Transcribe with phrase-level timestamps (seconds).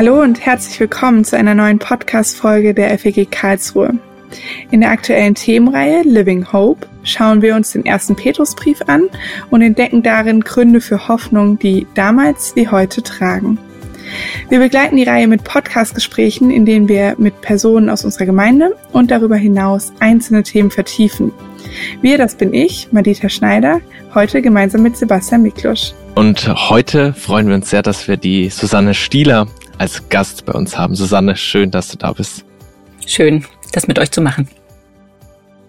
[0.00, 3.98] Hallo und herzlich willkommen zu einer neuen Podcast-Folge der FEG Karlsruhe.
[4.70, 9.10] In der aktuellen Themenreihe Living Hope schauen wir uns den ersten Petrusbrief an
[9.50, 13.58] und entdecken darin Gründe für Hoffnung, die damals wie heute tragen.
[14.48, 19.10] Wir begleiten die Reihe mit Podcast-Gesprächen, in denen wir mit Personen aus unserer Gemeinde und
[19.10, 21.30] darüber hinaus einzelne Themen vertiefen.
[22.00, 23.82] Wir, das bin ich, Madita Schneider,
[24.14, 25.92] heute gemeinsam mit Sebastian Miklusch.
[26.14, 29.46] Und heute freuen wir uns sehr, dass wir die Susanne Stieler
[29.80, 30.94] als Gast bei uns haben.
[30.94, 32.44] Susanne, schön, dass du da bist.
[33.06, 34.46] Schön, das mit euch zu machen.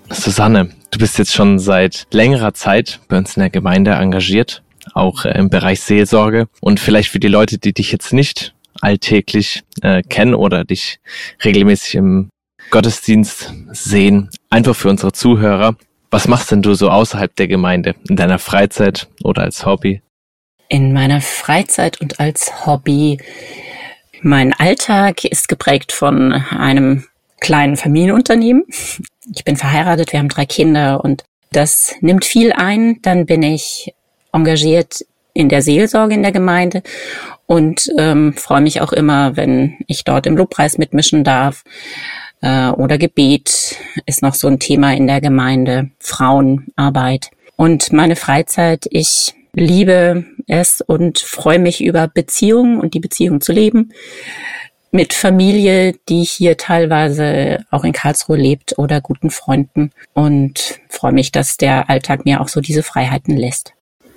[0.09, 5.23] Susanne, du bist jetzt schon seit längerer Zeit bei uns in der Gemeinde engagiert, auch
[5.23, 6.49] äh, im Bereich Seelsorge.
[6.59, 10.99] Und vielleicht für die Leute, die dich jetzt nicht alltäglich äh, kennen oder dich
[11.45, 12.29] regelmäßig im
[12.69, 15.77] Gottesdienst sehen, einfach für unsere Zuhörer.
[16.09, 20.01] Was machst denn du so außerhalb der Gemeinde, in deiner Freizeit oder als Hobby?
[20.67, 23.17] In meiner Freizeit und als Hobby.
[24.23, 27.05] Mein Alltag ist geprägt von einem
[27.39, 28.65] kleinen Familienunternehmen.
[29.33, 33.01] Ich bin verheiratet, wir haben drei Kinder und das nimmt viel ein.
[33.01, 33.95] Dann bin ich
[34.31, 36.83] engagiert in der Seelsorge in der Gemeinde
[37.47, 41.63] und ähm, freue mich auch immer, wenn ich dort im Lobpreis mitmischen darf.
[42.41, 47.31] Äh, oder Gebet ist noch so ein Thema in der Gemeinde, Frauenarbeit.
[47.55, 53.51] Und meine Freizeit, ich liebe es und freue mich über Beziehungen und die Beziehung zu
[53.51, 53.91] leben
[54.91, 61.31] mit Familie, die hier teilweise auch in Karlsruhe lebt oder guten Freunden und freue mich,
[61.31, 63.73] dass der Alltag mir auch so diese Freiheiten lässt.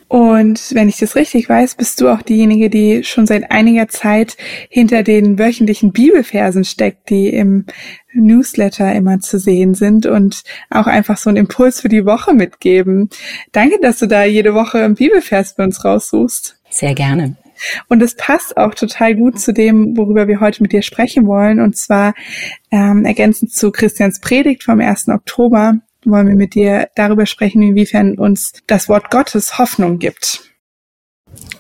[0.09, 4.37] Und wenn ich das richtig weiß, bist du auch diejenige, die schon seit einiger Zeit
[4.69, 7.67] hinter den wöchentlichen Bibelversen steckt, die im
[8.15, 13.11] Newsletter immer zu sehen sind und auch einfach so einen Impuls für die Woche mitgeben.
[13.53, 16.57] Danke, dass du da jede Woche einen Bibelvers bei uns raussuchst.
[16.71, 17.37] Sehr gerne.
[17.89, 21.61] Und es passt auch total gut zu dem, worüber wir heute mit dir sprechen wollen.
[21.61, 22.15] Und zwar
[22.71, 25.09] ähm, ergänzend zu Christians Predigt vom 1.
[25.09, 30.43] Oktober wollen wir mit dir darüber sprechen, inwiefern uns das Wort Gottes Hoffnung gibt.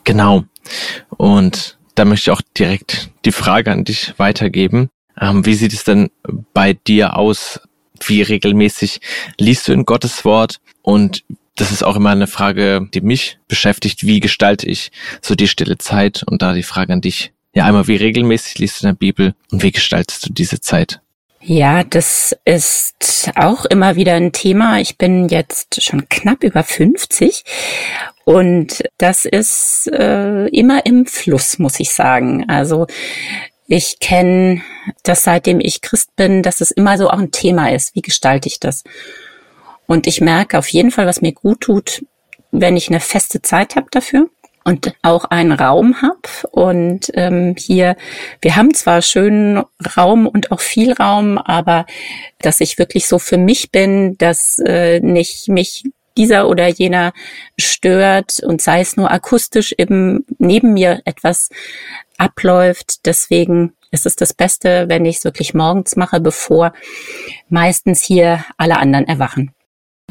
[0.04, 0.44] Genau.
[1.08, 4.90] Und da möchte ich auch direkt die Frage an dich weitergeben.
[5.20, 6.10] Ähm, wie sieht es denn
[6.52, 7.60] bei dir aus?
[8.04, 9.00] Wie regelmäßig
[9.38, 10.60] liest du in Gottes Wort?
[10.82, 11.24] Und
[11.56, 14.04] das ist auch immer eine Frage, die mich beschäftigt.
[14.04, 14.90] Wie gestalte ich
[15.22, 16.24] so die stille Zeit?
[16.26, 17.32] Und da die Frage an dich.
[17.54, 21.00] Ja, einmal, wie regelmäßig liest du in der Bibel und wie gestaltest du diese Zeit?
[21.40, 24.80] Ja, das ist auch immer wieder ein Thema.
[24.80, 27.44] Ich bin jetzt schon knapp über 50
[28.24, 32.48] und das ist äh, immer im Fluss, muss ich sagen.
[32.48, 32.86] Also
[33.66, 34.62] ich kenne
[35.02, 37.94] das seitdem ich Christ bin, dass es immer so auch ein Thema ist.
[37.94, 38.84] Wie gestalte ich das?
[39.86, 42.04] Und ich merke auf jeden Fall, was mir gut tut,
[42.50, 44.28] wenn ich eine feste Zeit habe dafür
[44.64, 46.48] und auch einen Raum habe.
[46.50, 47.96] Und ähm, hier,
[48.40, 49.62] wir haben zwar schönen
[49.96, 51.86] Raum und auch viel Raum, aber
[52.40, 55.84] dass ich wirklich so für mich bin, dass äh, nicht mich
[56.16, 57.12] dieser oder jener
[57.58, 61.50] stört und sei es nur akustisch eben neben mir etwas
[62.18, 63.06] abläuft.
[63.06, 66.72] Deswegen ist es das Beste, wenn ich es wirklich morgens mache, bevor
[67.48, 69.52] meistens hier alle anderen erwachen.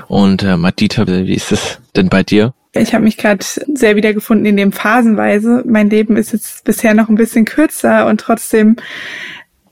[0.07, 2.53] Und äh, Madita, wie ist es denn bei dir?
[2.75, 5.63] Ich habe mich gerade sehr wiedergefunden in dem Phasenweise.
[5.67, 8.77] Mein Leben ist jetzt bisher noch ein bisschen kürzer und trotzdem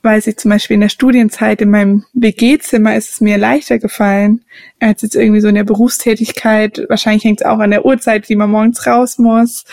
[0.03, 4.44] weiß ich zum Beispiel in der Studienzeit in meinem WG-Zimmer ist es mir leichter gefallen
[4.79, 6.85] als jetzt irgendwie so in der Berufstätigkeit.
[6.89, 9.66] Wahrscheinlich hängt es auch an der Uhrzeit, wie man morgens raus muss.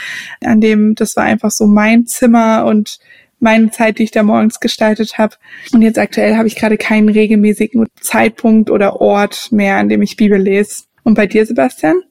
[0.43, 2.99] An dem, das war einfach so mein Zimmer und
[3.41, 5.37] meine Zeit, die ich da morgens gestaltet habe.
[5.73, 10.17] Und jetzt aktuell habe ich gerade keinen regelmäßigen Zeitpunkt oder Ort mehr, an dem ich
[10.17, 10.85] Bibel lese.
[11.05, 12.03] Und bei dir, Sebastian?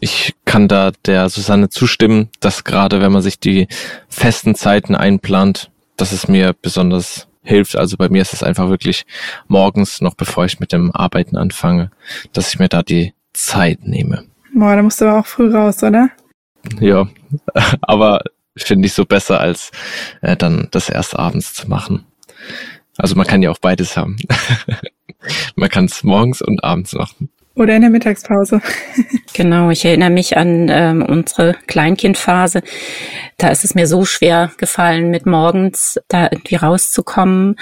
[0.00, 3.66] Ich kann da der Susanne zustimmen, dass gerade wenn man sich die
[4.08, 7.76] festen Zeiten einplant, dass es mir besonders hilft.
[7.76, 9.06] Also bei mir ist es einfach wirklich
[9.46, 11.90] morgens, noch bevor ich mit dem Arbeiten anfange,
[12.32, 14.24] dass ich mir da die Zeit nehme.
[14.52, 16.10] Boah, da musst du aber auch früh raus, oder?
[16.80, 17.08] Ja,
[17.82, 18.22] aber
[18.56, 19.70] finde ich so besser, als
[20.22, 22.04] äh, dann das erst abends zu machen.
[22.96, 24.16] Also man kann ja auch beides haben.
[25.56, 27.28] man kann es morgens und abends machen.
[27.56, 28.60] Oder in der Mittagspause.
[29.32, 32.62] genau, ich erinnere mich an ähm, unsere Kleinkindphase.
[33.38, 37.56] Da ist es mir so schwer gefallen, mit morgens da irgendwie rauszukommen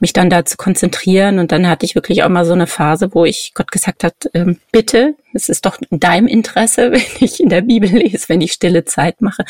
[0.00, 1.38] mich dann da zu konzentrieren.
[1.38, 4.14] Und dann hatte ich wirklich auch mal so eine Phase, wo ich Gott gesagt hat,
[4.34, 8.40] ähm, bitte, es ist doch in deinem Interesse, wenn ich in der Bibel lese, wenn
[8.40, 9.44] ich stille Zeit mache,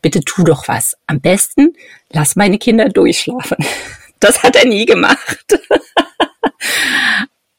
[0.00, 0.96] bitte tu doch was.
[1.06, 1.74] Am besten
[2.10, 3.58] lass meine Kinder durchschlafen.
[4.20, 5.58] Das hat er nie gemacht.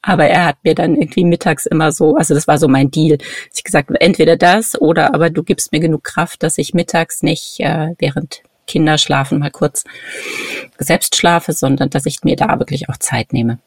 [0.05, 3.17] Aber er hat mir dann irgendwie mittags immer so, also das war so mein Deal.
[3.55, 7.61] Ich gesagt, entweder das oder aber du gibst mir genug Kraft, dass ich mittags nicht
[7.61, 9.85] äh, während Kinder schlafen mal kurz
[10.77, 13.59] selbst schlafe, sondern dass ich mir da wirklich auch Zeit nehme.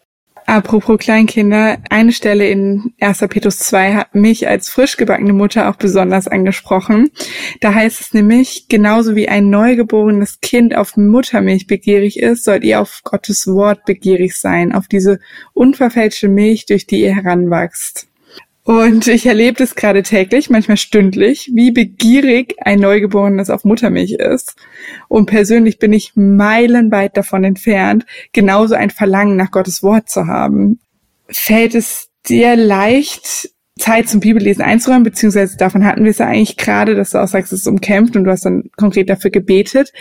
[0.46, 3.18] Apropos Kleinkinder, eine Stelle in 1.
[3.28, 7.10] Petrus 2 hat mich als frisch gebackene Mutter auch besonders angesprochen.
[7.60, 12.80] Da heißt es nämlich, genauso wie ein neugeborenes Kind auf Muttermilch begierig ist, sollt ihr
[12.80, 15.18] auf Gottes Wort begierig sein, auf diese
[15.52, 18.06] unverfälschte Milch, durch die ihr heranwachst.
[18.66, 24.56] Und ich erlebe das gerade täglich, manchmal stündlich, wie begierig ein Neugeborenes auf Muttermilch ist.
[25.06, 30.80] Und persönlich bin ich meilenweit davon entfernt, genauso ein Verlangen nach Gottes Wort zu haben.
[31.28, 36.56] Fällt es dir leicht, Zeit zum Bibellesen einzuräumen, beziehungsweise davon hatten wir es ja eigentlich
[36.56, 39.92] gerade, dass du auch sagst, es ist umkämpft und du hast dann konkret dafür gebetet.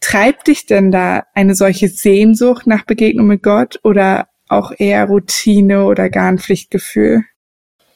[0.00, 5.84] Treibt dich denn da eine solche Sehnsucht nach Begegnung mit Gott oder auch eher Routine
[5.84, 7.22] oder gar ein Pflichtgefühl?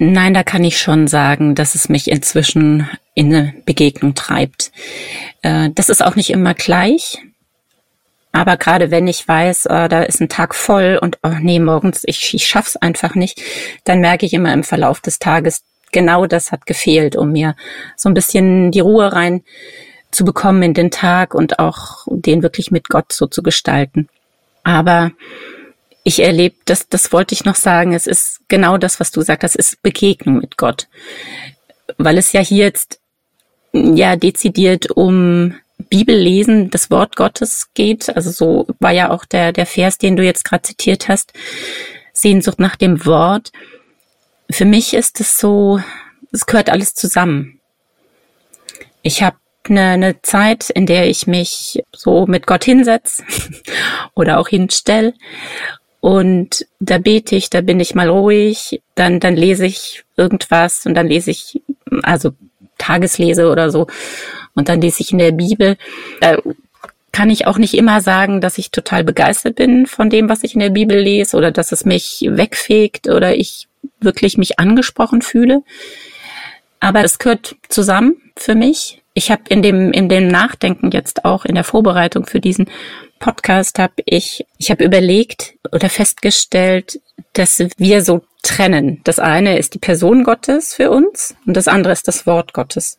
[0.04, 4.72] Nein, da kann ich schon sagen, dass es mich inzwischen in eine Begegnung treibt.
[5.42, 7.18] Äh, das ist auch nicht immer gleich.
[8.32, 12.02] Aber gerade wenn ich weiß, äh, da ist ein Tag voll und oh nee, morgens,
[12.04, 13.40] ich, ich schaff's einfach nicht,
[13.84, 15.62] dann merke ich immer im Verlauf des Tages,
[15.92, 17.54] genau das hat gefehlt, um mir
[17.96, 19.44] so ein bisschen die Ruhe rein
[20.10, 24.08] zu bekommen in den Tag und auch den wirklich mit Gott so zu gestalten.
[24.64, 25.12] Aber
[26.04, 29.44] ich erlebe, das, das wollte ich noch sagen, es ist genau das, was du sagst,
[29.44, 30.88] das ist Begegnung mit Gott.
[31.98, 33.00] Weil es ja hier jetzt
[33.72, 35.54] ja dezidiert um
[35.88, 38.14] Bibellesen das Wort Gottes geht.
[38.14, 41.32] Also so war ja auch der, der Vers, den du jetzt gerade zitiert hast.
[42.12, 43.52] Sehnsucht nach dem Wort.
[44.50, 45.80] Für mich ist es so,
[46.32, 47.60] es gehört alles zusammen.
[49.02, 53.22] Ich habe eine, eine Zeit, in der ich mich so mit Gott hinsetz
[54.14, 55.14] oder auch hinstell
[56.02, 60.94] und da bete ich, da bin ich mal ruhig, dann, dann lese ich irgendwas und
[60.94, 61.62] dann lese ich,
[62.02, 62.32] also
[62.76, 63.86] Tageslese oder so.
[64.56, 65.76] Und dann lese ich in der Bibel.
[66.20, 66.38] Da
[67.12, 70.54] kann ich auch nicht immer sagen, dass ich total begeistert bin von dem, was ich
[70.54, 73.68] in der Bibel lese oder dass es mich wegfegt oder ich
[74.00, 75.62] wirklich mich angesprochen fühle.
[76.80, 79.04] Aber es gehört zusammen für mich.
[79.14, 82.68] Ich habe in dem in dem Nachdenken jetzt auch in der Vorbereitung für diesen
[83.22, 87.00] Podcast habe ich, ich habe überlegt oder festgestellt,
[87.34, 89.00] dass wir so trennen.
[89.04, 92.98] Das eine ist die Person Gottes für uns und das andere ist das Wort Gottes.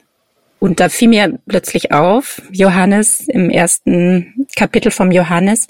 [0.62, 5.68] Und da fiel mir plötzlich auf, Johannes im ersten Kapitel vom Johannes,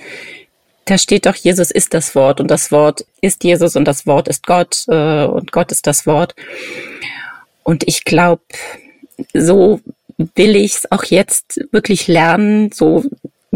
[0.86, 4.28] da steht doch, Jesus ist das Wort und das Wort ist Jesus und das Wort
[4.28, 6.36] ist Gott äh, und Gott ist das Wort.
[7.64, 8.44] Und ich glaube,
[9.34, 9.82] so
[10.36, 13.04] will ich es auch jetzt wirklich lernen, so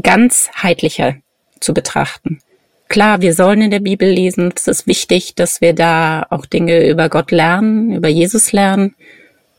[0.02, 1.16] ganzheitlicher
[1.60, 2.40] zu betrachten.
[2.88, 4.54] Klar, wir sollen in der Bibel lesen.
[4.56, 8.96] Es ist wichtig, dass wir da auch Dinge über Gott lernen, über Jesus lernen,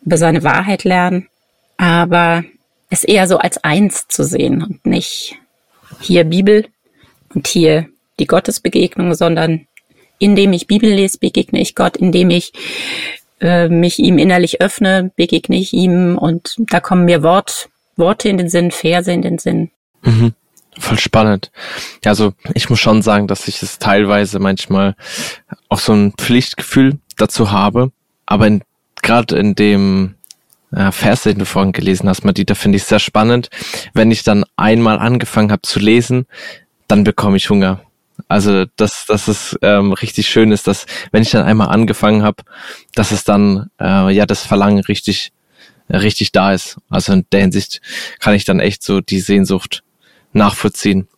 [0.04, 1.28] über seine Wahrheit lernen.
[1.76, 2.44] Aber
[2.88, 5.36] es eher so als eins zu sehen und nicht
[6.00, 6.66] hier Bibel
[7.34, 7.88] und hier
[8.18, 9.66] die Gottesbegegnung, sondern
[10.18, 12.52] indem ich Bibel lese, begegne ich Gott, indem ich
[13.40, 18.38] äh, mich ihm innerlich öffne, begegne ich ihm und da kommen mir Wort, Worte in
[18.38, 19.70] den Sinn, Verse in den Sinn.
[20.08, 20.34] Mhm.
[20.78, 21.50] Voll spannend.
[22.04, 24.94] Ja, also ich muss schon sagen, dass ich es teilweise manchmal
[25.68, 27.90] auch so ein Pflichtgefühl dazu habe.
[28.26, 28.48] Aber
[29.02, 30.14] gerade in dem
[30.70, 33.50] äh, Vers, den du vorhin gelesen hast, Madita, finde ich sehr spannend.
[33.92, 36.26] Wenn ich dann einmal angefangen habe zu lesen,
[36.86, 37.80] dann bekomme ich Hunger.
[38.28, 42.42] Also dass, dass es ähm, richtig schön ist, dass wenn ich dann einmal angefangen habe,
[42.94, 45.32] dass es dann äh, ja das Verlangen richtig
[45.90, 46.78] richtig da ist.
[46.90, 47.80] Also in der Hinsicht
[48.18, 49.82] kann ich dann echt so die Sehnsucht
[50.38, 51.08] nachvollziehen.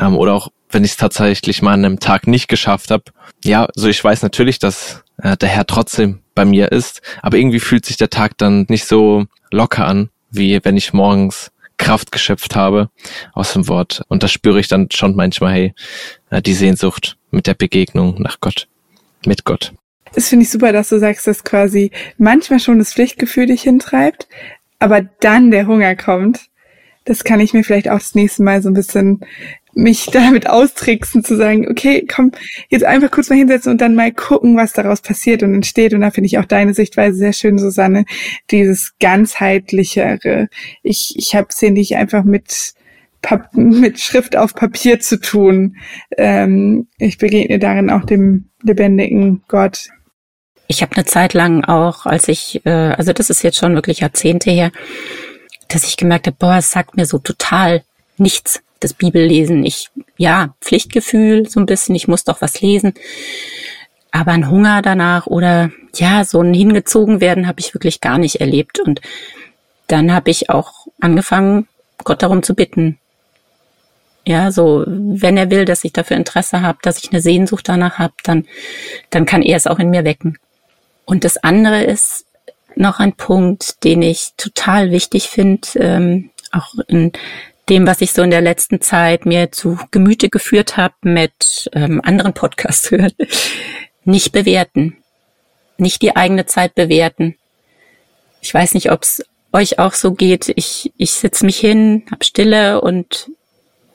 [0.00, 3.04] Ähm, oder auch wenn ich es tatsächlich mal an einem Tag nicht geschafft habe.
[3.44, 7.60] Ja, so ich weiß natürlich, dass äh, der Herr trotzdem bei mir ist, aber irgendwie
[7.60, 12.54] fühlt sich der Tag dann nicht so locker an, wie wenn ich morgens Kraft geschöpft
[12.56, 12.90] habe
[13.32, 14.02] aus dem Wort.
[14.08, 15.74] Und da spüre ich dann schon manchmal, hey,
[16.30, 18.68] äh, die Sehnsucht mit der Begegnung nach Gott,
[19.24, 19.72] mit Gott.
[20.12, 24.28] Das finde ich super, dass du sagst, dass quasi manchmal schon das Pflichtgefühl dich hintreibt,
[24.78, 26.49] aber dann der Hunger kommt
[27.04, 29.24] das kann ich mir vielleicht auch das nächste Mal so ein bisschen
[29.74, 32.32] mich damit austricksen, zu sagen, okay, komm,
[32.68, 35.94] jetzt einfach kurz mal hinsetzen und dann mal gucken, was daraus passiert und entsteht.
[35.94, 38.04] Und da finde ich auch deine Sichtweise sehr schön, Susanne,
[38.50, 40.48] dieses ganzheitlichere.
[40.82, 42.74] Ich, ich habe es hier nicht einfach mit,
[43.22, 45.76] Pap mit Schrift auf Papier zu tun.
[46.16, 49.88] Ähm, ich begegne darin auch dem lebendigen Gott.
[50.68, 54.00] Ich habe eine Zeit lang auch, als ich, äh, also das ist jetzt schon wirklich
[54.00, 54.70] Jahrzehnte her,
[55.70, 57.82] dass ich gemerkt habe, boah, es sagt mir so total
[58.18, 59.64] nichts, das Bibellesen.
[59.64, 62.94] Ich, ja, Pflichtgefühl so ein bisschen, ich muss doch was lesen.
[64.10, 68.40] Aber ein Hunger danach oder ja, so ein hingezogen werden habe ich wirklich gar nicht
[68.40, 68.80] erlebt.
[68.80, 69.00] Und
[69.86, 71.68] dann habe ich auch angefangen,
[72.04, 72.98] Gott darum zu bitten.
[74.26, 77.98] Ja, so, wenn er will, dass ich dafür Interesse habe, dass ich eine Sehnsucht danach
[77.98, 78.46] habe, dann,
[79.10, 80.38] dann kann er es auch in mir wecken.
[81.04, 82.26] Und das andere ist
[82.76, 87.12] noch ein Punkt, den ich total wichtig finde, ähm, auch in
[87.68, 92.00] dem, was ich so in der letzten Zeit mir zu Gemüte geführt habe mit ähm,
[92.04, 93.12] anderen Podcasts hören.
[94.04, 94.96] Nicht bewerten.
[95.78, 97.36] Nicht die eigene Zeit bewerten.
[98.40, 100.52] Ich weiß nicht, ob es euch auch so geht.
[100.56, 103.30] Ich, ich sitze mich hin, hab Stille und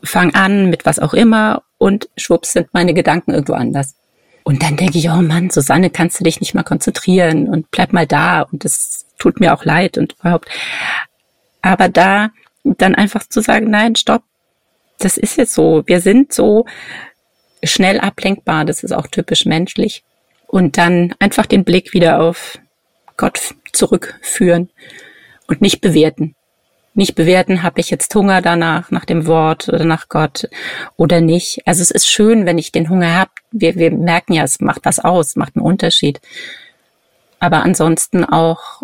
[0.04, 3.96] fang an mit was auch immer und schwupps sind meine Gedanken irgendwo anders.
[4.46, 7.94] Und dann denke ich, oh Mann, Susanne, kannst du dich nicht mal konzentrieren und bleib
[7.94, 10.48] mal da und das tut mir auch leid und überhaupt.
[11.64, 12.30] Aber da
[12.64, 14.22] dann einfach zu sagen, nein, stopp,
[15.00, 15.82] das ist jetzt so.
[15.88, 16.68] Wir sind so
[17.64, 20.04] schnell ablenkbar, das ist auch typisch menschlich.
[20.46, 22.60] Und dann einfach den Blick wieder auf
[23.18, 24.70] Gott zurückführen
[25.48, 26.36] und nicht bewerten.
[26.98, 30.48] Nicht bewerten, habe ich jetzt Hunger danach, nach dem Wort oder nach Gott
[30.96, 31.62] oder nicht.
[31.66, 33.32] Also es ist schön, wenn ich den Hunger habe.
[33.52, 36.22] Wir, wir merken ja, es macht was aus, macht einen Unterschied.
[37.40, 38.84] Aber ansonsten auch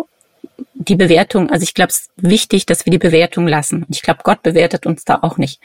[0.74, 3.86] die Bewertung, also ich glaube, es ist wichtig, dass wir die Bewertung lassen.
[3.90, 5.62] Ich glaube, Gott bewertet uns da auch nicht.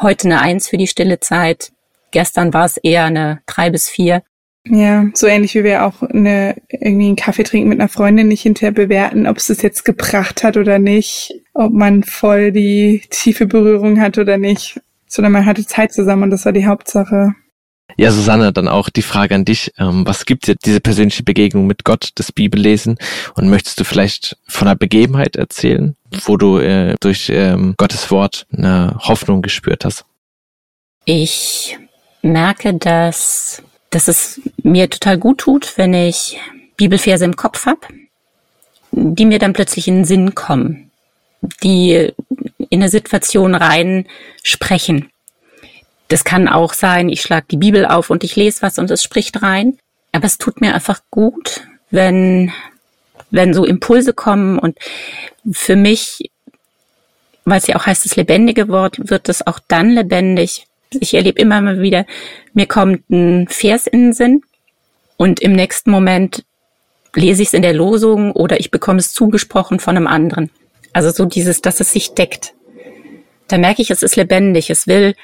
[0.00, 1.70] Heute eine Eins für die stille Zeit.
[2.10, 4.22] Gestern war es eher eine drei bis vier.
[4.66, 8.42] Ja, so ähnlich wie wir auch eine, irgendwie einen Kaffee trinken mit einer Freundin nicht
[8.42, 13.46] hinterher bewerten, ob es das jetzt gebracht hat oder nicht, ob man voll die tiefe
[13.46, 17.34] Berührung hat oder nicht, sondern man hatte Zeit zusammen und das war die Hauptsache.
[17.96, 19.72] Ja, Susanne, dann auch die Frage an dich.
[19.78, 22.96] Ähm, was gibt dir diese persönliche Begegnung mit Gott, das Bibellesen?
[23.34, 25.94] Und möchtest du vielleicht von einer Begebenheit erzählen,
[26.24, 30.04] wo du äh, durch ähm, Gottes Wort eine Hoffnung gespürt hast?
[31.04, 31.78] Ich
[32.22, 33.62] merke, dass,
[33.94, 36.40] dass es mir total gut tut, wenn ich
[36.76, 37.86] Bibelverse im Kopf habe,
[38.90, 40.90] die mir dann plötzlich in den Sinn kommen,
[41.62, 42.12] die
[42.70, 44.06] in eine Situation rein
[44.42, 45.10] sprechen.
[46.08, 49.02] Das kann auch sein, ich schlage die Bibel auf und ich lese was und es
[49.02, 49.78] spricht rein.
[50.10, 52.52] Aber es tut mir einfach gut, wenn,
[53.30, 54.76] wenn so Impulse kommen und
[55.52, 56.30] für mich,
[57.44, 60.66] weil es ja auch heißt, das lebendige Wort, wird es auch dann lebendig.
[61.00, 62.06] Ich erlebe immer mal wieder,
[62.52, 64.42] mir kommt ein Vers in den Sinn
[65.16, 66.44] und im nächsten Moment
[67.14, 70.50] lese ich es in der Losung oder ich bekomme es zugesprochen von einem anderen.
[70.92, 72.54] Also so dieses, dass es sich deckt.
[73.48, 75.14] Da merke ich, es ist lebendig, es will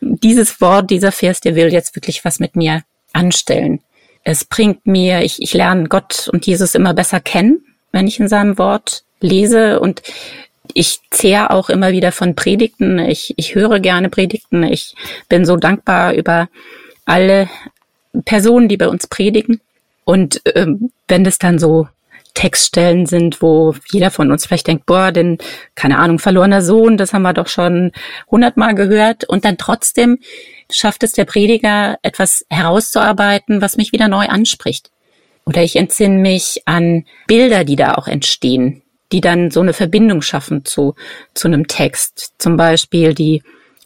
[0.00, 3.80] dieses Wort, dieser Vers, der will jetzt wirklich was mit mir anstellen.
[4.22, 8.28] Es bringt mir, ich, ich lerne Gott und Jesus immer besser kennen, wenn ich in
[8.28, 10.02] seinem Wort lese und
[10.74, 12.98] ich zehre auch immer wieder von Predigten.
[12.98, 14.62] Ich, ich höre gerne Predigten.
[14.64, 14.94] Ich
[15.28, 16.48] bin so dankbar über
[17.04, 17.48] alle
[18.24, 19.60] Personen, die bei uns predigen.
[20.04, 21.88] Und ähm, wenn das dann so
[22.34, 25.38] Textstellen sind, wo jeder von uns vielleicht denkt, boah, den,
[25.74, 27.92] keine Ahnung, verlorener Sohn, das haben wir doch schon
[28.30, 29.24] hundertmal gehört.
[29.24, 30.18] Und dann trotzdem
[30.70, 34.90] schafft es der Prediger, etwas herauszuarbeiten, was mich wieder neu anspricht.
[35.44, 38.82] Oder ich entsinne mich an Bilder, die da auch entstehen,
[39.12, 40.94] die dann so eine Verbindung schaffen zu,
[41.34, 42.34] zu einem Text.
[42.38, 43.42] Zum Beispiel die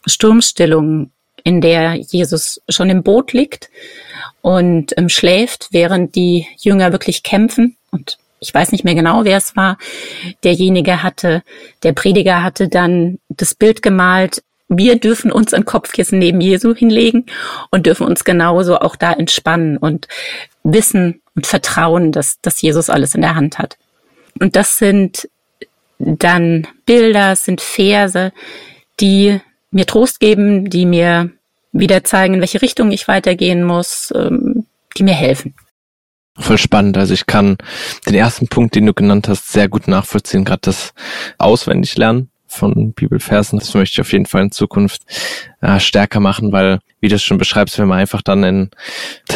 [0.06, 1.10] Sturmstellung,
[1.44, 3.70] in der Jesus schon im Boot liegt
[4.40, 7.76] und ähm, schläft, während die Jünger wirklich kämpfen.
[7.90, 9.78] Und ich weiß nicht mehr genau, wer es war,
[10.42, 11.42] derjenige hatte,
[11.82, 17.26] der Prediger hatte dann das Bild gemalt, wir dürfen uns ein Kopfkissen neben Jesu hinlegen
[17.70, 20.08] und dürfen uns genauso auch da entspannen und
[20.62, 23.76] wissen und vertrauen, dass, dass Jesus alles in der Hand hat.
[24.40, 25.28] Und das sind
[25.98, 28.32] dann Bilder, sind Verse,
[29.00, 31.30] die mir Trost geben, die mir
[31.72, 35.54] wieder zeigen, in welche Richtung ich weitergehen muss, ähm, die mir helfen.
[36.36, 36.96] Voll spannend.
[36.98, 37.58] Also ich kann
[38.06, 40.44] den ersten Punkt, den du genannt hast, sehr gut nachvollziehen.
[40.44, 40.92] Gerade das
[41.38, 43.58] Auswendiglernen von Bibelversen.
[43.58, 45.02] Das möchte ich auf jeden Fall in Zukunft
[45.60, 48.70] äh, stärker machen, weil, wie du es schon beschreibst, wenn man einfach dann in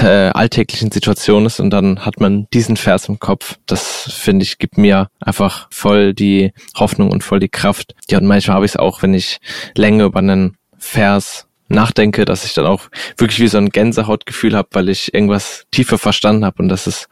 [0.02, 4.58] äh, alltäglichen Situationen ist und dann hat man diesen Vers im Kopf, das finde ich,
[4.58, 7.94] gibt mir einfach voll die Hoffnung und voll die Kraft.
[8.10, 9.38] Ja, und manchmal habe ich es auch, wenn ich
[9.76, 14.68] länger über einen Vers nachdenke, dass ich dann auch wirklich wie so ein Gänsehautgefühl habe,
[14.72, 17.08] weil ich irgendwas tiefer verstanden habe und das ist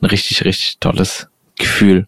[0.00, 2.06] ein richtig, richtig tolles Gefühl.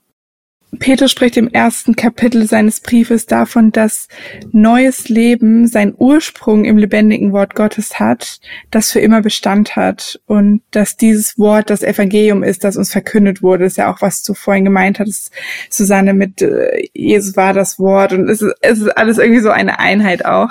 [0.79, 4.09] Petrus spricht im ersten Kapitel seines Briefes davon, dass
[4.53, 10.61] neues Leben seinen Ursprung im lebendigen Wort Gottes hat, das für immer Bestand hat und
[10.71, 13.65] dass dieses Wort das Evangelium ist, das uns verkündet wurde.
[13.65, 15.33] Das ist ja auch, was du vorhin gemeint hattest,
[15.71, 19.51] Susanne, mit äh, Jesus war das Wort und es ist, es ist alles irgendwie so
[19.51, 20.51] eine Einheit auch.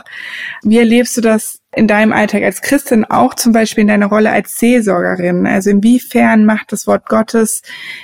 [0.63, 4.31] Wie erlebst du das in deinem Alltag als Christin, auch zum Beispiel in deiner Rolle
[4.31, 5.47] als Seelsorgerin?
[5.47, 7.61] Also inwiefern macht das Wort Gottes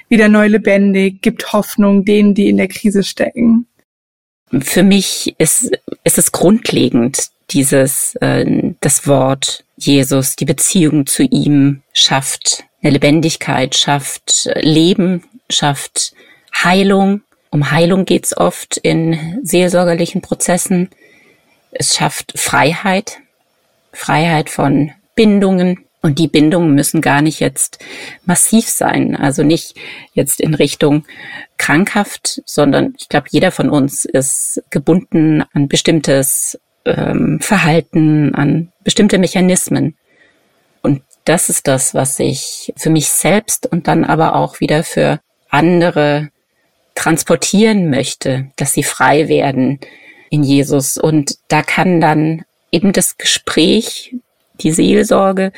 [0.10, 3.68] wieder neu lebendig, gibt Hoffnung denen, die in der Krise stecken?
[4.62, 5.72] für mich ist,
[6.04, 13.76] ist es grundlegend, dieses, äh, das Wort Jesus, die Beziehung zu ihm schafft eine Lebendigkeit,
[13.76, 16.14] schafft Leben, schafft
[16.54, 17.22] Heilung.
[17.50, 20.90] Um Heilung geht's oft in seelsorgerlichen Prozessen.
[21.72, 23.20] Es schafft Freiheit,
[23.94, 25.86] Freiheit von Bindungen.
[26.02, 27.80] Und die Bindungen müssen gar nicht jetzt
[28.26, 29.76] massiv sein, also nicht
[30.14, 31.06] jetzt in Richtung
[31.58, 39.18] krankhaft, sondern ich glaube, jeder von uns ist gebunden an bestimmtes ähm, Verhalten, an bestimmte
[39.18, 39.96] Mechanismen.
[40.82, 45.22] Und das ist das, was ich für mich selbst und dann aber auch wieder für
[45.50, 46.30] andere
[46.96, 49.80] transportieren möchte, dass sie frei werden
[50.30, 50.98] in Jesus.
[50.98, 54.16] Und da kann dann eben das Gespräch,
[54.62, 55.52] die Seelsorge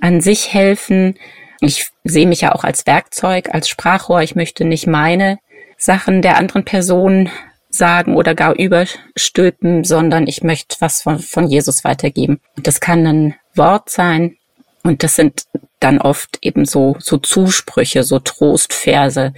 [0.00, 1.16] an sich helfen.
[1.60, 4.22] Ich sehe mich ja auch als Werkzeug, als Sprachrohr.
[4.22, 5.38] Ich möchte nicht meine
[5.76, 7.30] Sachen der anderen Person
[7.68, 12.40] sagen oder gar überstülpen, sondern ich möchte was von, von Jesus weitergeben.
[12.56, 14.36] Und das kann ein Wort sein,
[14.82, 15.44] und das sind
[15.78, 19.32] dann oft eben so, so Zusprüche, so Trostverse.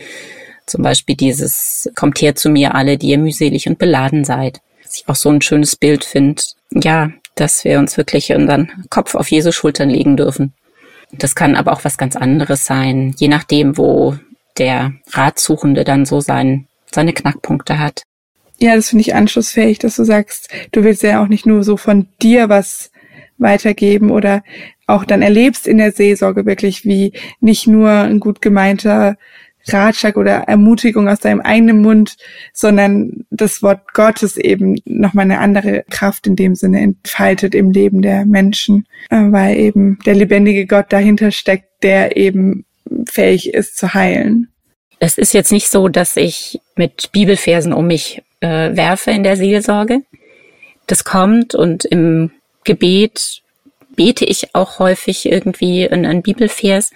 [0.66, 4.60] Zum Beispiel dieses, kommt her zu mir alle, die ihr mühselig und beladen seid.
[4.92, 6.42] Was ich auch so ein schönes Bild finde.
[6.70, 10.52] Ja, dass wir uns wirklich unseren Kopf auf Jesu Schultern legen dürfen.
[11.12, 14.18] Das kann aber auch was ganz anderes sein, je nachdem, wo
[14.58, 18.02] der Ratsuchende dann so sein, seine Knackpunkte hat.
[18.58, 21.78] Ja, das finde ich anschlussfähig, dass du sagst, du willst ja auch nicht nur so
[21.78, 22.90] von dir was
[23.38, 24.42] weitergeben oder
[24.86, 29.16] auch dann erlebst in der Seelsorge wirklich, wie nicht nur ein gut gemeinter
[29.68, 32.16] Ratschlag oder Ermutigung aus deinem eigenen Mund,
[32.52, 38.02] sondern das Wort Gottes eben nochmal eine andere Kraft in dem Sinne entfaltet im Leben
[38.02, 42.64] der Menschen, äh, weil eben der lebendige Gott dahinter steckt, der eben
[43.06, 44.48] fähig ist zu heilen.
[44.98, 49.36] Es ist jetzt nicht so, dass ich mit Bibelversen um mich äh, werfe in der
[49.36, 50.02] Seelsorge.
[50.86, 52.30] Das kommt und im
[52.64, 53.42] Gebet
[53.96, 56.90] bete ich auch häufig irgendwie in einen Bibelvers.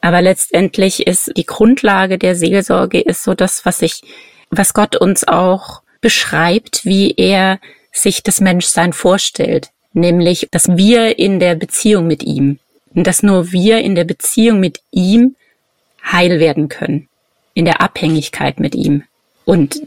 [0.00, 4.02] Aber letztendlich ist die Grundlage der Seelsorge ist so das, was ich,
[4.50, 7.60] was Gott uns auch beschreibt, wie er
[7.92, 9.70] sich das Menschsein vorstellt.
[9.92, 12.58] Nämlich, dass wir in der Beziehung mit ihm,
[12.94, 15.36] dass nur wir in der Beziehung mit ihm
[16.04, 17.08] heil werden können.
[17.54, 19.02] In der Abhängigkeit mit ihm.
[19.44, 19.82] Und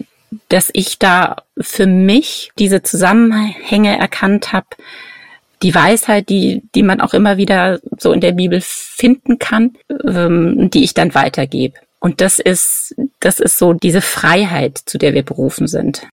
[0.49, 4.67] dass ich da für mich diese Zusammenhänge erkannt habe,
[5.63, 10.69] die Weisheit, die, die man auch immer wieder so in der Bibel finden kann, ähm,
[10.69, 11.75] die ich dann weitergebe.
[11.99, 16.05] Und das ist, das ist so diese Freiheit, zu der wir berufen sind.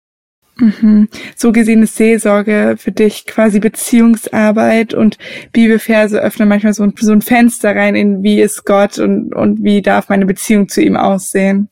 [0.56, 1.08] Mhm.
[1.36, 5.18] So gesehen ist Seelsorge für dich quasi Beziehungsarbeit und
[5.52, 9.64] Bibelverse öffnen manchmal so ein, so ein Fenster rein in wie ist Gott und, und
[9.64, 11.68] wie darf meine Beziehung zu ihm aussehen.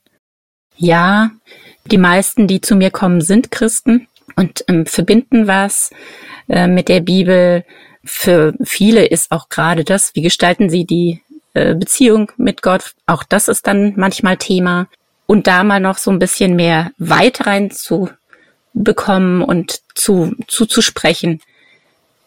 [0.75, 1.31] Ja,
[1.91, 4.07] die meisten, die zu mir kommen, sind Christen
[4.39, 5.91] und ähm, verbinden was
[6.47, 7.65] äh, mit der Bibel.
[8.05, 11.21] Für viele ist auch gerade das, wie gestalten sie die
[11.53, 12.93] äh, Beziehung mit Gott.
[13.05, 14.87] Auch das ist dann manchmal Thema.
[15.27, 18.09] Und da mal noch so ein bisschen mehr Weit rein zu
[18.73, 21.41] bekommen und zu, zuzusprechen.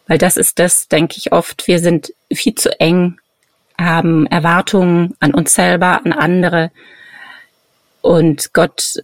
[0.07, 1.67] Weil das ist das, denke ich oft.
[1.67, 3.17] Wir sind viel zu eng,
[3.75, 6.71] haben Erwartungen an uns selber, an andere.
[8.01, 9.01] Und Gott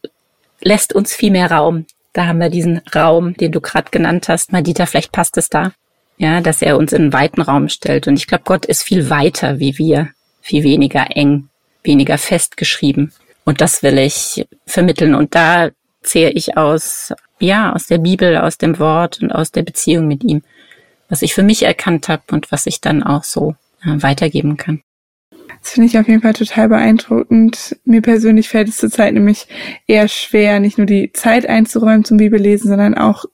[0.62, 1.88] lässt uns viel mehr Raum.
[2.14, 4.52] Da haben wir diesen Raum, den du gerade genannt hast.
[4.52, 5.74] Madita, vielleicht passt es da.
[6.18, 8.08] Ja, dass er uns in einen weiten Raum stellt.
[8.08, 10.10] Und ich glaube, Gott ist viel weiter wie wir,
[10.42, 11.50] viel weniger eng,
[11.84, 13.14] weniger festgeschrieben.
[13.46, 15.16] Und das will ich vermitteln.
[15.16, 15.70] Und da
[16.02, 20.24] zähre ich aus, ja, aus der Bibel, aus dem Wort und aus der Beziehung mit
[20.24, 20.42] ihm,
[21.08, 24.82] was ich für mich erkannt habe und was ich dann auch so äh, weitergeben kann.
[25.70, 27.78] Das finde ich auf jeden Fall total beeindruckend.
[27.86, 29.46] Mir persönlich fällt es zurzeit nämlich
[29.86, 33.26] eher schwer, nicht nur die Zeit einzuräumen zum Bibellesen, sondern auch,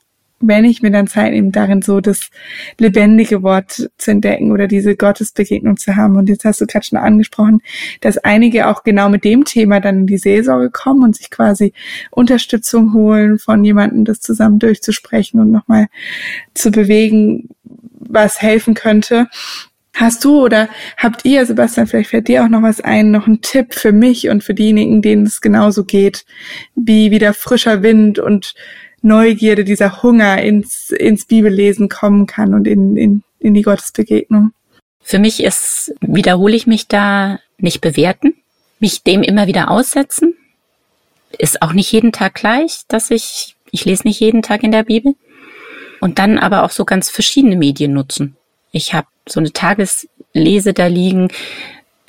[0.42, 2.32] wenn ich mir dann Zeit nehme, darin so das
[2.78, 6.18] lebendige Wort zu entdecken oder diese Gottesbegegnung zu haben.
[6.18, 7.62] Und jetzt hast du gerade schon angesprochen,
[8.02, 11.72] dass einige auch genau mit dem Thema dann in die Seelsorge kommen und sich quasi
[12.12, 15.88] Unterstützung holen von jemandem, das zusammen durchzusprechen und nochmal
[16.54, 19.28] zu bewegen, was helfen könnte.
[19.96, 23.42] Hast du oder habt ihr, Sebastian, vielleicht fällt dir auch noch was ein, noch ein
[23.42, 26.26] Tipp für mich und für diejenigen, denen es genauso geht,
[26.76, 28.56] wie wieder frischer Wind und
[29.02, 34.52] Neugierde, dieser Hunger ins, ins Bibellesen kommen kann und in, in, in die Gottesbegegnung?
[35.02, 38.34] Für mich ist, wiederhole ich mich da, nicht bewerten,
[38.80, 40.36] mich dem immer wieder aussetzen.
[41.38, 44.84] Ist auch nicht jeden Tag gleich, dass ich, ich lese nicht jeden Tag in der
[44.84, 45.16] Bibel.
[46.02, 48.36] Und dann aber auch so ganz verschiedene Medien nutzen.
[48.72, 51.30] Ich habe so eine Tageslese da liegen.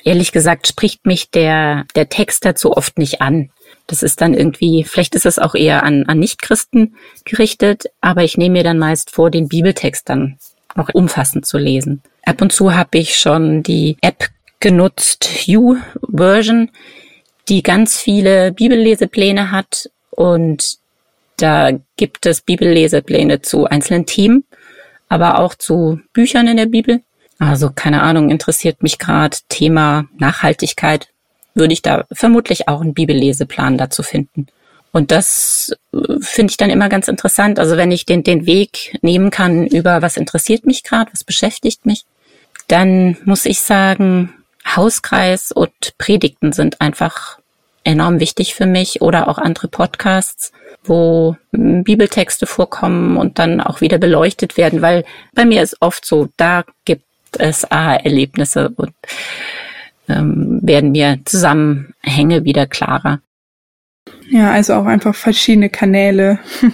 [0.03, 3.49] Ehrlich gesagt spricht mich der, der Text dazu oft nicht an.
[3.87, 8.37] Das ist dann irgendwie, vielleicht ist es auch eher an, an Nichtchristen gerichtet, aber ich
[8.37, 10.37] nehme mir dann meist vor, den Bibeltext dann
[10.75, 12.01] auch umfassend zu lesen.
[12.23, 16.69] Ab und zu habe ich schon die App genutzt, U-Version,
[17.47, 20.77] die ganz viele Bibellesepläne hat und
[21.37, 24.43] da gibt es Bibellesepläne zu einzelnen Themen,
[25.09, 27.01] aber auch zu Büchern in der Bibel.
[27.39, 31.09] Also keine Ahnung, interessiert mich gerade Thema Nachhaltigkeit,
[31.53, 34.47] würde ich da vermutlich auch einen Bibelleseplan dazu finden.
[34.91, 37.59] Und das äh, finde ich dann immer ganz interessant.
[37.59, 41.85] Also wenn ich den, den Weg nehmen kann über was interessiert mich gerade, was beschäftigt
[41.85, 42.05] mich,
[42.67, 44.33] dann muss ich sagen,
[44.65, 47.36] Hauskreis und Predigten sind einfach
[47.87, 50.51] enorm wichtig für mich oder auch andere Podcasts,
[50.83, 56.27] wo Bibeltexte vorkommen und dann auch wieder beleuchtet werden, weil bei mir ist oft so,
[56.37, 57.03] da gibt
[57.39, 58.93] es Aha-Erlebnisse und
[60.09, 63.21] ähm, werden mir Zusammenhänge wieder klarer.
[64.29, 66.39] Ja, also auch einfach verschiedene Kanäle,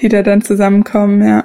[0.00, 1.44] die da dann zusammenkommen, ja.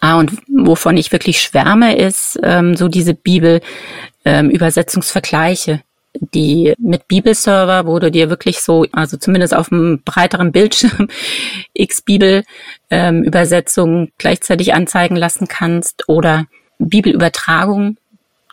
[0.00, 5.72] Ah, und wovon ich wirklich schwärme, ist ähm, so diese Bibel-Übersetzungsvergleiche.
[5.72, 5.80] Ähm,
[6.20, 11.08] die mit Bibelserver, wo du dir wirklich so, also zumindest auf einem breiteren Bildschirm,
[11.74, 16.44] X-Bibel-Übersetzungen ähm, gleichzeitig anzeigen lassen kannst oder
[16.78, 17.98] Bibelübertragungen,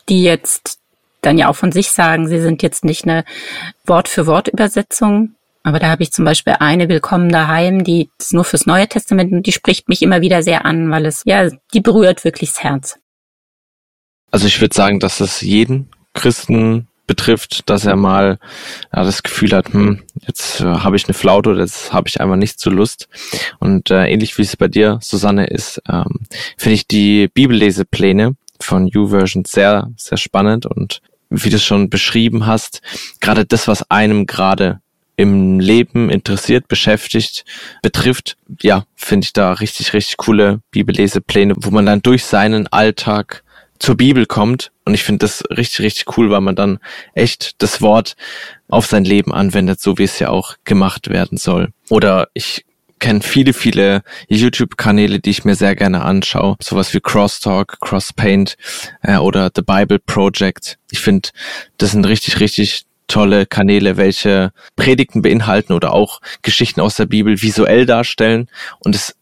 [0.10, 0.80] die jetzt
[1.22, 3.24] dann ja auch von sich sagen, sie sind jetzt nicht eine
[3.86, 8.88] Wort-für-Wort-Übersetzung, aber da habe ich zum Beispiel eine Willkommen daheim, die ist nur fürs Neue
[8.88, 12.50] Testament und die spricht mich immer wieder sehr an, weil es, ja, die berührt wirklich
[12.50, 12.98] das Herz.
[14.32, 18.40] Also ich würde sagen, dass es jeden Christen betrifft, dass er mal
[18.96, 22.22] ja, das Gefühl hat, hm, jetzt äh, habe ich eine Flaute oder jetzt habe ich
[22.22, 23.10] einfach nicht so Lust.
[23.60, 26.22] Und äh, ähnlich wie es bei dir, Susanne, ist, ähm,
[26.56, 32.46] finde ich die Bibellesepläne von YouVersion sehr, sehr spannend und wie du es schon beschrieben
[32.46, 32.82] hast,
[33.20, 34.80] gerade das, was einem gerade
[35.18, 37.44] im Leben interessiert, beschäftigt,
[37.82, 43.44] betrifft, ja, finde ich da richtig, richtig coole Bibellesepläne, wo man dann durch seinen Alltag
[43.82, 44.72] zur Bibel kommt.
[44.86, 46.80] Und ich finde das richtig, richtig cool, weil man dann
[47.14, 48.16] echt das Wort
[48.70, 51.70] auf sein Leben anwendet, so wie es ja auch gemacht werden soll.
[51.90, 52.66] Oder ich
[53.00, 56.56] kenne viele, viele YouTube-Kanäle, die ich mir sehr gerne anschaue.
[56.62, 58.56] Sowas wie Crosstalk, Crosspaint
[59.02, 60.78] äh, oder The Bible Project.
[60.92, 61.30] Ich finde,
[61.78, 67.42] das sind richtig, richtig tolle Kanäle, welche Predigten beinhalten oder auch Geschichten aus der Bibel
[67.42, 68.48] visuell darstellen.
[68.80, 69.16] Und es,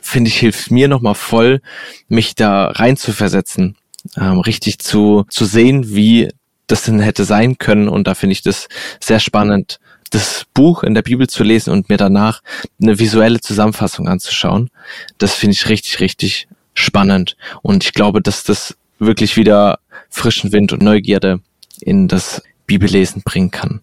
[0.00, 1.60] finde ich, hilft mir nochmal voll,
[2.08, 3.76] mich da rein zu versetzen,
[4.16, 6.28] ähm, richtig zu, zu sehen, wie
[6.66, 7.88] das denn hätte sein können.
[7.88, 8.68] Und da finde ich das
[9.00, 12.42] sehr spannend, das Buch in der Bibel zu lesen und mir danach
[12.80, 14.70] eine visuelle Zusammenfassung anzuschauen.
[15.18, 17.36] Das finde ich richtig, richtig spannend.
[17.62, 21.40] Und ich glaube, dass das wirklich wieder frischen Wind und Neugierde
[21.80, 23.80] in das Bibellesen bringen kann.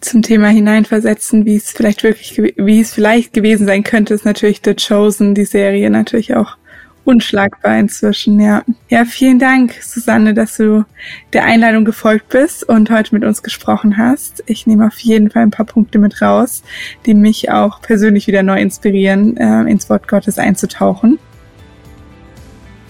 [0.00, 4.60] Zum Thema hineinversetzen, wie es vielleicht wirklich, wie es vielleicht gewesen sein könnte, ist natürlich
[4.64, 6.56] The Chosen, die Serie natürlich auch
[7.06, 8.62] unschlagbar inzwischen, ja.
[8.88, 10.84] Ja, vielen Dank, Susanne, dass du
[11.32, 14.42] der Einladung gefolgt bist und heute mit uns gesprochen hast.
[14.46, 16.62] Ich nehme auf jeden Fall ein paar Punkte mit raus,
[17.06, 21.18] die mich auch persönlich wieder neu inspirieren, äh, ins Wort Gottes einzutauchen.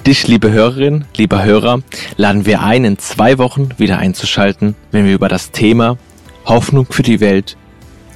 [0.06, 1.80] Dich, liebe Hörerin, lieber Hörer,
[2.16, 5.98] laden wir ein, in zwei Wochen wieder einzuschalten, wenn wir über das Thema
[6.44, 7.56] Hoffnung für die Welt,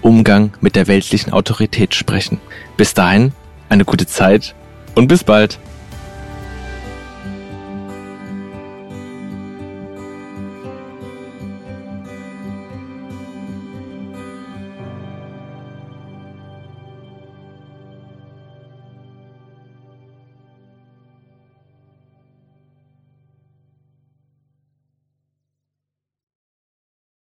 [0.00, 2.40] Umgang mit der weltlichen Autorität sprechen.
[2.76, 3.32] Bis dahin,
[3.68, 4.54] eine gute Zeit
[4.94, 5.58] und bis bald.